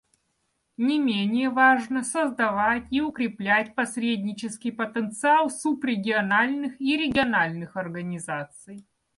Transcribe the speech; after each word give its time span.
Не 0.77 0.97
менее 0.97 1.51
важно 1.51 2.03
создавать 2.03 2.85
и 2.89 3.01
укреплять 3.01 3.75
посреднический 3.75 4.71
потенциал 4.71 5.51
субрегиональных 5.51 6.81
и 6.81 6.97
региональных 6.97 7.77
организаций. 7.77 8.83